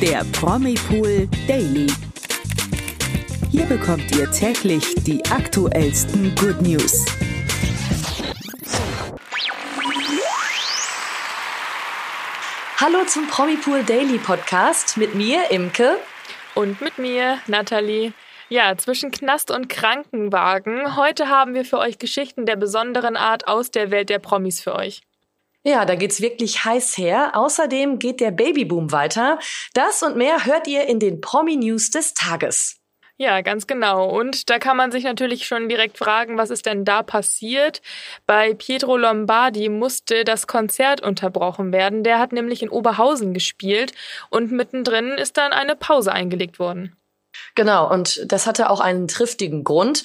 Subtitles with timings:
[0.00, 1.88] der Promipool Daily.
[3.50, 7.04] Hier bekommt ihr täglich die aktuellsten Good News.
[12.76, 15.96] Hallo zum Promipool Daily Podcast mit mir, Imke.
[16.54, 18.12] Und mit mir, Nathalie.
[18.48, 20.94] Ja, zwischen Knast und Krankenwagen.
[20.94, 24.76] Heute haben wir für euch Geschichten der besonderen Art aus der Welt der Promis für
[24.76, 25.02] euch.
[25.68, 27.32] Ja, da geht's wirklich heiß her.
[27.34, 29.38] Außerdem geht der Babyboom weiter.
[29.74, 32.76] Das und mehr hört ihr in den Promi-News des Tages.
[33.18, 34.08] Ja, ganz genau.
[34.08, 37.82] Und da kann man sich natürlich schon direkt fragen, was ist denn da passiert?
[38.24, 42.02] Bei Pietro Lombardi musste das Konzert unterbrochen werden.
[42.02, 43.92] Der hat nämlich in Oberhausen gespielt
[44.30, 46.96] und mittendrin ist dann eine Pause eingelegt worden.
[47.54, 50.02] Genau, und das hatte auch einen triftigen Grund,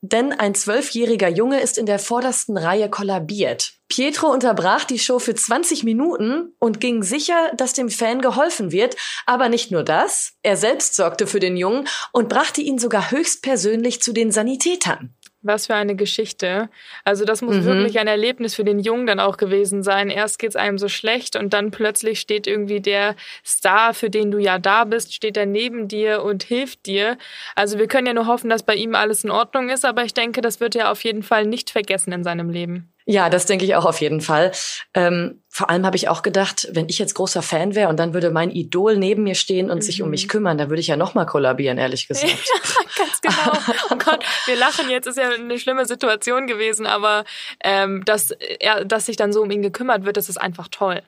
[0.00, 3.74] denn ein zwölfjähriger Junge ist in der vordersten Reihe kollabiert.
[3.92, 8.96] Pietro unterbrach die Show für 20 Minuten und ging sicher, dass dem Fan geholfen wird.
[9.26, 14.00] Aber nicht nur das, er selbst sorgte für den Jungen und brachte ihn sogar höchstpersönlich
[14.00, 15.14] zu den Sanitätern.
[15.42, 16.70] Was für eine Geschichte.
[17.04, 17.64] Also das muss mhm.
[17.64, 20.08] wirklich ein Erlebnis für den Jungen dann auch gewesen sein.
[20.08, 24.38] Erst geht's einem so schlecht und dann plötzlich steht irgendwie der Star, für den du
[24.38, 27.18] ja da bist, steht er neben dir und hilft dir.
[27.56, 30.14] Also wir können ja nur hoffen, dass bei ihm alles in Ordnung ist, aber ich
[30.14, 32.91] denke, das wird er auf jeden Fall nicht vergessen in seinem Leben.
[33.04, 34.52] Ja, das denke ich auch auf jeden Fall.
[34.94, 38.14] Ähm, vor allem habe ich auch gedacht, wenn ich jetzt großer Fan wäre und dann
[38.14, 39.82] würde mein Idol neben mir stehen und mhm.
[39.82, 40.28] sich um mich mhm.
[40.28, 42.30] kümmern, dann würde ich ja noch mal kollabieren, ehrlich gesagt.
[42.30, 42.36] Ja,
[43.04, 43.74] ganz genau.
[43.90, 47.24] Oh Gott, wir lachen jetzt, ist ja eine schlimme Situation gewesen, aber
[47.62, 51.02] ähm, dass, er, dass sich dann so um ihn gekümmert wird, das ist einfach toll.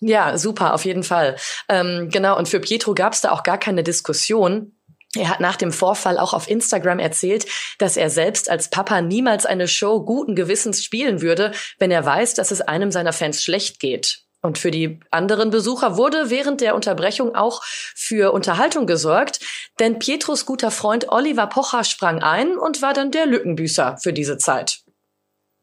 [0.00, 1.36] Ja, super, auf jeden Fall.
[1.68, 4.72] Ähm, genau, und für Pietro gab es da auch gar keine Diskussion.
[5.16, 7.46] Er hat nach dem Vorfall auch auf Instagram erzählt,
[7.78, 12.34] dass er selbst als Papa niemals eine Show guten Gewissens spielen würde, wenn er weiß,
[12.34, 14.22] dass es einem seiner Fans schlecht geht.
[14.42, 19.40] Und für die anderen Besucher wurde während der Unterbrechung auch für Unterhaltung gesorgt,
[19.78, 24.38] denn Pietros guter Freund Oliver Pocher sprang ein und war dann der Lückenbüßer für diese
[24.38, 24.80] Zeit.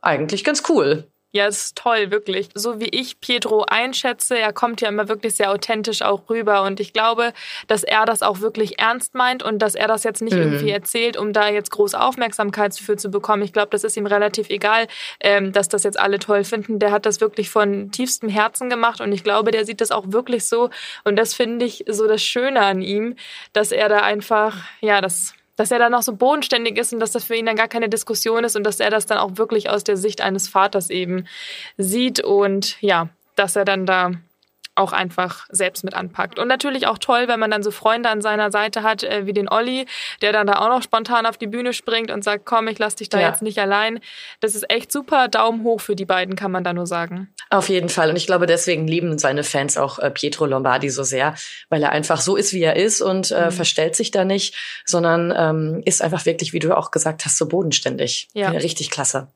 [0.01, 1.11] Eigentlich ganz cool.
[1.37, 2.49] Ja, ist toll, wirklich.
[2.55, 6.79] So wie ich Pietro einschätze, er kommt ja immer wirklich sehr authentisch auch rüber und
[6.79, 7.31] ich glaube,
[7.67, 10.41] dass er das auch wirklich ernst meint und dass er das jetzt nicht mhm.
[10.41, 13.43] irgendwie erzählt, um da jetzt große Aufmerksamkeit für zu bekommen.
[13.43, 14.87] Ich glaube, das ist ihm relativ egal,
[15.19, 16.79] ähm, dass das jetzt alle toll finden.
[16.79, 20.05] Der hat das wirklich von tiefstem Herzen gemacht und ich glaube, der sieht das auch
[20.07, 20.71] wirklich so
[21.03, 23.15] und das finde ich so das Schöne an ihm,
[23.53, 27.11] dass er da einfach, ja, das dass er dann noch so bodenständig ist und dass
[27.11, 29.69] das für ihn dann gar keine Diskussion ist und dass er das dann auch wirklich
[29.69, 31.25] aus der Sicht eines Vaters eben
[31.77, 34.11] sieht und ja, dass er dann da
[34.77, 36.39] auch einfach selbst mit anpackt.
[36.39, 39.33] Und natürlich auch toll, wenn man dann so Freunde an seiner Seite hat, äh, wie
[39.33, 39.85] den Olli,
[40.21, 42.95] der dann da auch noch spontan auf die Bühne springt und sagt, komm, ich lass
[42.95, 43.29] dich da ja.
[43.29, 43.99] jetzt nicht allein.
[44.39, 45.27] Das ist echt super.
[45.27, 47.33] Daumen hoch für die beiden, kann man da nur sagen.
[47.49, 48.09] Auf jeden Fall.
[48.09, 51.35] Und ich glaube, deswegen lieben seine Fans auch äh, Pietro Lombardi so sehr,
[51.69, 53.51] weil er einfach so ist, wie er ist und äh, mhm.
[53.51, 54.55] verstellt sich da nicht,
[54.85, 58.29] sondern ähm, ist einfach wirklich, wie du auch gesagt hast, so bodenständig.
[58.33, 58.49] Ja.
[58.49, 59.31] Richtig klasse.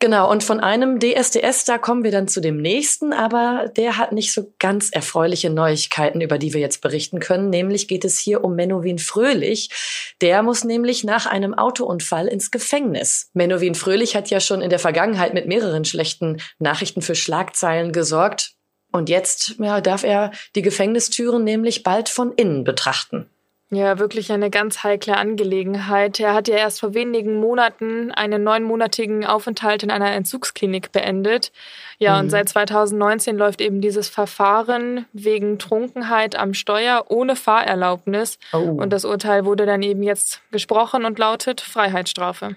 [0.00, 4.12] Genau, und von einem DSDS, da kommen wir dann zu dem nächsten, aber der hat
[4.12, 7.50] nicht so ganz erfreuliche Neuigkeiten, über die wir jetzt berichten können.
[7.50, 10.14] Nämlich geht es hier um Menowin Fröhlich.
[10.20, 13.30] Der muss nämlich nach einem Autounfall ins Gefängnis.
[13.34, 18.52] Menowin Fröhlich hat ja schon in der Vergangenheit mit mehreren schlechten Nachrichten für Schlagzeilen gesorgt.
[18.92, 23.28] Und jetzt ja, darf er die Gefängnistüren nämlich bald von innen betrachten.
[23.74, 26.20] Ja, wirklich eine ganz heikle Angelegenheit.
[26.20, 31.50] Er hat ja erst vor wenigen Monaten einen neunmonatigen Aufenthalt in einer Entzugsklinik beendet.
[31.98, 32.20] Ja, mhm.
[32.20, 38.38] und seit 2019 läuft eben dieses Verfahren wegen Trunkenheit am Steuer ohne Fahrerlaubnis.
[38.52, 38.58] Oh.
[38.58, 42.56] Und das Urteil wurde dann eben jetzt gesprochen und lautet Freiheitsstrafe.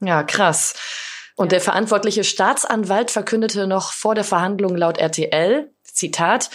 [0.00, 0.74] Ja, krass.
[1.34, 1.50] Und ja.
[1.50, 6.50] der verantwortliche Staatsanwalt verkündete noch vor der Verhandlung laut RTL, Zitat,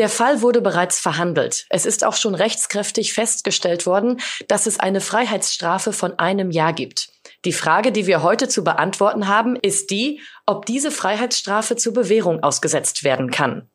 [0.00, 1.66] der Fall wurde bereits verhandelt.
[1.68, 4.18] Es ist auch schon rechtskräftig festgestellt worden,
[4.48, 7.10] dass es eine Freiheitsstrafe von einem Jahr gibt.
[7.44, 12.42] Die Frage, die wir heute zu beantworten haben, ist die, ob diese Freiheitsstrafe zur Bewährung
[12.42, 13.69] ausgesetzt werden kann.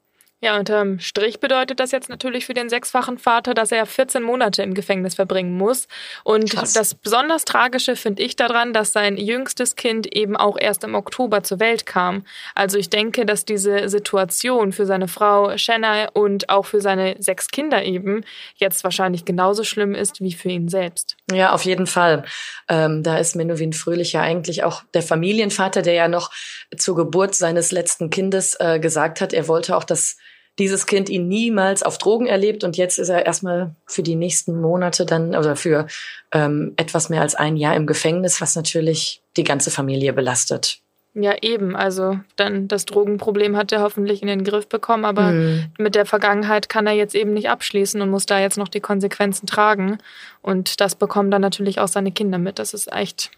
[0.45, 4.61] Ja, unterm Strich bedeutet das jetzt natürlich für den sechsfachen Vater, dass er 14 Monate
[4.61, 5.87] im Gefängnis verbringen muss.
[6.23, 6.71] Und Krass.
[6.73, 11.41] das besonders Tragische finde ich daran, dass sein jüngstes Kind eben auch erst im Oktober
[11.41, 12.27] zur Welt kam.
[12.53, 17.47] Also ich denke, dass diese Situation für seine Frau Shanna und auch für seine sechs
[17.47, 18.23] Kinder eben
[18.57, 21.17] jetzt wahrscheinlich genauso schlimm ist wie für ihn selbst.
[21.33, 22.23] Ja, auf jeden Fall.
[22.69, 26.29] Ähm, da ist Menowin Fröhlich ja eigentlich auch der Familienvater, der ja noch
[26.77, 30.17] zur Geburt seines letzten Kindes äh, gesagt hat, er wollte auch, dass
[30.59, 34.59] dieses Kind ihn niemals auf Drogen erlebt und jetzt ist er erstmal für die nächsten
[34.59, 35.87] Monate dann oder für
[36.31, 40.79] ähm, etwas mehr als ein Jahr im Gefängnis, was natürlich die ganze Familie belastet.
[41.17, 41.77] Ja, eben.
[41.77, 45.65] Also dann das Drogenproblem hat er hoffentlich in den Griff bekommen, aber mhm.
[45.77, 48.81] mit der Vergangenheit kann er jetzt eben nicht abschließen und muss da jetzt noch die
[48.81, 49.97] Konsequenzen tragen.
[50.41, 52.59] Und das bekommen dann natürlich auch seine Kinder mit.
[52.59, 53.31] Das ist echt,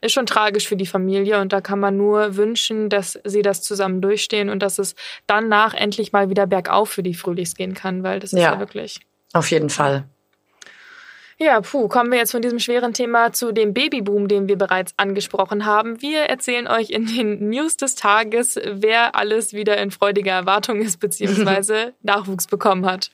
[0.00, 3.62] ist schon tragisch für die Familie und da kann man nur wünschen, dass sie das
[3.62, 4.94] zusammen durchstehen und dass es
[5.26, 8.58] danach endlich mal wieder bergauf für die Fröhlichs gehen kann, weil das ist ja, ja
[8.58, 9.00] wirklich.
[9.32, 10.04] Auf jeden Fall.
[11.42, 14.92] Ja, puh, kommen wir jetzt von diesem schweren Thema zu dem Babyboom, den wir bereits
[14.98, 16.02] angesprochen haben.
[16.02, 21.00] Wir erzählen euch in den News des Tages, wer alles wieder in freudiger Erwartung ist
[21.00, 21.92] bzw.
[22.02, 23.10] Nachwuchs bekommen hat.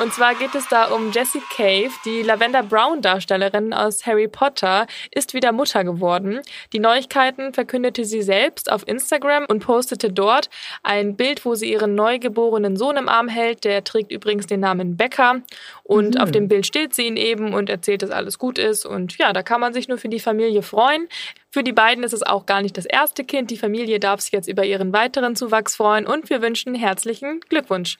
[0.00, 4.86] Und zwar geht es da um Jessie Cave, die Lavender Brown Darstellerin aus Harry Potter,
[5.10, 6.40] ist wieder Mutter geworden.
[6.72, 10.48] Die Neuigkeiten verkündete sie selbst auf Instagram und postete dort
[10.82, 13.64] ein Bild, wo sie ihren neugeborenen Sohn im Arm hält.
[13.64, 15.42] Der trägt übrigens den Namen Becker.
[15.82, 16.20] Und mhm.
[16.22, 18.86] auf dem Bild steht sie ihn eben und erzählt, dass alles gut ist.
[18.86, 21.08] Und ja, da kann man sich nur für die Familie freuen.
[21.50, 23.50] Für die beiden ist es auch gar nicht das erste Kind.
[23.50, 27.98] Die Familie darf sich jetzt über ihren weiteren Zuwachs freuen und wir wünschen herzlichen Glückwunsch.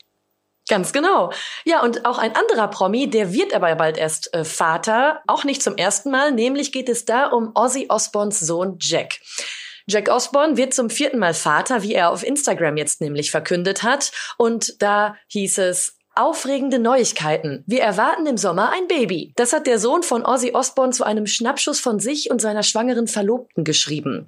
[0.70, 1.32] Ganz genau.
[1.64, 5.64] Ja, und auch ein anderer Promi, der wird aber bald erst äh, Vater, auch nicht
[5.64, 9.19] zum ersten Mal, nämlich geht es da um Ozzy Osbournes Sohn Jack.
[9.88, 14.12] Jack Osborne wird zum vierten Mal Vater, wie er auf Instagram jetzt nämlich verkündet hat.
[14.38, 17.64] Und da hieß es, Aufregende Neuigkeiten.
[17.66, 19.32] Wir erwarten im Sommer ein Baby.
[19.37, 23.06] Das hat der Sohn von Ozzy Osbourne zu einem Schnappschuss von sich und seiner schwangeren
[23.06, 24.26] Verlobten geschrieben.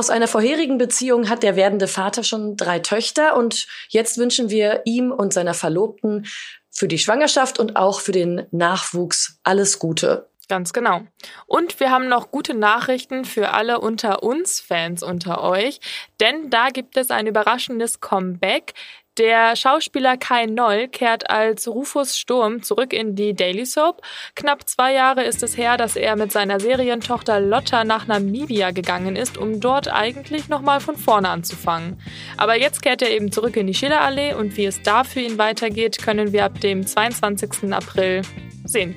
[0.00, 4.80] Aus einer vorherigen Beziehung hat der werdende Vater schon drei Töchter und jetzt wünschen wir
[4.86, 6.24] ihm und seiner Verlobten
[6.70, 10.30] für die Schwangerschaft und auch für den Nachwuchs alles Gute.
[10.48, 11.02] Ganz genau.
[11.44, 15.80] Und wir haben noch gute Nachrichten für alle unter uns Fans unter euch,
[16.18, 18.72] denn da gibt es ein überraschendes Comeback.
[19.20, 24.00] Der Schauspieler Kai Noll kehrt als Rufus Sturm zurück in die Daily Soap.
[24.34, 29.16] Knapp zwei Jahre ist es her, dass er mit seiner Serientochter Lotta nach Namibia gegangen
[29.16, 32.00] ist, um dort eigentlich nochmal von vorne anzufangen.
[32.38, 35.36] Aber jetzt kehrt er eben zurück in die Schillerallee und wie es da für ihn
[35.36, 37.74] weitergeht, können wir ab dem 22.
[37.74, 38.22] April
[38.64, 38.96] sehen.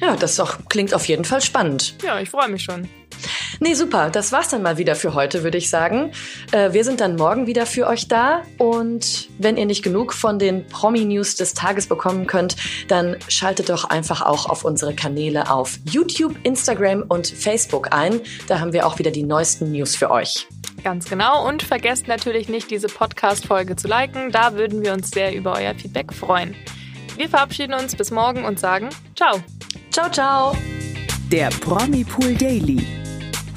[0.00, 1.96] Ja, das doch, klingt auf jeden Fall spannend.
[2.02, 2.88] Ja, ich freue mich schon.
[3.62, 4.08] Nee, super.
[4.08, 6.12] Das war's dann mal wieder für heute, würde ich sagen.
[6.50, 8.42] Äh, wir sind dann morgen wieder für euch da.
[8.56, 12.56] Und wenn ihr nicht genug von den Promi-News des Tages bekommen könnt,
[12.88, 18.22] dann schaltet doch einfach auch auf unsere Kanäle auf YouTube, Instagram und Facebook ein.
[18.48, 20.46] Da haben wir auch wieder die neuesten News für euch.
[20.82, 21.46] Ganz genau.
[21.46, 24.32] Und vergesst natürlich nicht, diese Podcast-Folge zu liken.
[24.32, 26.54] Da würden wir uns sehr über euer Feedback freuen.
[27.18, 29.42] Wir verabschieden uns bis morgen und sagen Ciao.
[29.90, 30.56] Ciao, ciao.
[31.30, 32.99] Der Promi Pool Daily.